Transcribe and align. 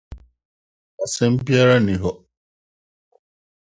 Asɛm 1.03 1.33
biara 1.45 1.75
nni 1.79 1.95
ho. 2.01 2.11